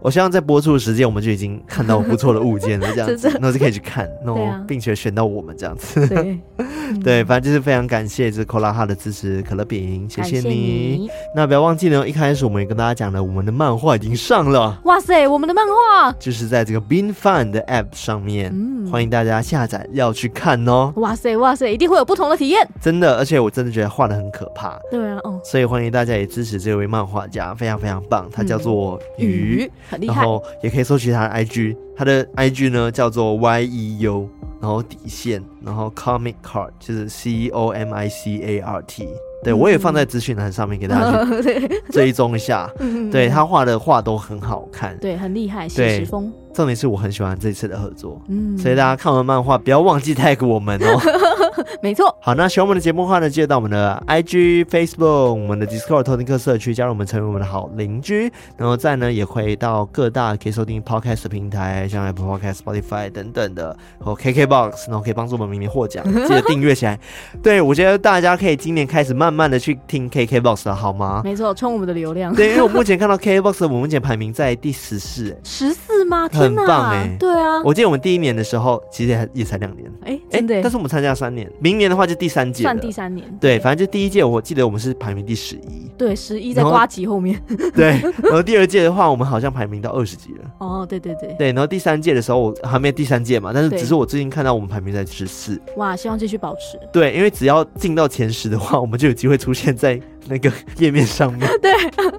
[0.01, 6.07] 我希望在播出的时间，我们就已经看到不错的物件了，这样子，然后就可以去看，然后并且选到我们这样子。
[6.07, 6.39] 对，
[7.03, 11.09] 对，反正就是非常感谢这扣拉哈的支持，可乐饼，谢谢你。
[11.35, 14.79] 那不要忘记呢，一开始我们也跟大家讲了，我们的漫画已经上了。
[14.85, 20.93] 哇塞，我们的漫画就是在这个 Being Fun 的 App 上面，嗯，欢迎大家下载要去看哦。
[20.95, 22.65] 哇塞，哇塞，一定会有不同的体验。
[22.81, 24.79] 真的，而且我真的觉得画的很可怕。
[24.89, 29.69] 对啊，哦，所以欢迎大家也支持这位漫画家，非常非常棒，他叫做鱼。
[29.89, 34.27] 很厉害，然后也可以搜取他的 IG，他的 IG 呢叫做 YEU，
[34.61, 39.07] 然后底线，然后 Comic Card 就是 C O M I C A R T，
[39.43, 42.69] 对、嗯、我也放在资讯栏上面给大家去追踪一下，
[43.11, 46.31] 对，他画的画都很好看，对，很厉害，写实风。
[46.53, 50.99] 重点是我很喜欢这次的合作，嗯，所以大家看完漫画不要忘记 tag 我们哦。
[51.81, 52.13] 没错。
[52.21, 58.31] 好，那喜欢我们的节目的话呢，记得到我们的 IG、Facebook、我们的 Discord 偷听客社区，加入我们，成为我们的好邻居。
[58.57, 66.99] 然后再呢，也会到各大可以收听 Podcast 的平台，像 Apple Podcast、Spotify 等等的，和 KKBox，然后可以帮助我们明年获奖，记得订阅起来。
[67.43, 71.21] 对，我觉得大家可以今年开始慢慢的去听 KKBox 了，好吗？
[71.23, 72.33] 没错，冲我们的流量。
[72.33, 76.27] 对，因为我目前看到 KKBox 我们目前排名在第十四，十四吗？
[76.55, 87.41] 很棒哎、欸，对啊，我记得我们第一年的时候，其实也也才两年，哎、欸，真的、欸，但是我们参加三年，明年的话就第三届，算第三年，对，反正就第一届，我记得我们是排名第十一，对，十一在瓜吉后面，
[87.75, 101.71] 对，然后第二届的话，我们好像排名到二十几了，哦，对对对，对，然后第三届的时候，我还没第三届嘛，但是只是我最近看到我们排名在十四，哇，希望继续保持，对，因为只要进到前十的话，我们就有机会出现在那个页面上面， 对，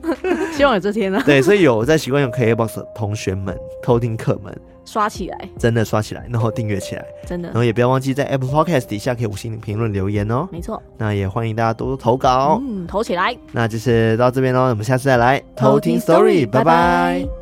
[0.57, 4.57] 希望有这天呢、啊，对，所以有在习惯用 KKBOX 的同学们、偷听客们。
[4.87, 10.49] 刷起来，真的刷起来，然后订阅起来，真的，然后也不要忘记在 Apple Podcast 底下可以五星评论留言哦。
[10.51, 13.37] 没错，那也欢迎大家多多投稿，嗯，投起来。
[13.53, 17.40] 那就是到这边喽，我们下次再来偷听 Story，拜拜。